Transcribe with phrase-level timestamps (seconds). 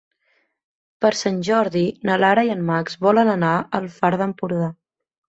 [1.03, 3.51] Per Sant Jordi na Lara i en Max volen anar
[3.81, 4.71] al Far d'Empordà.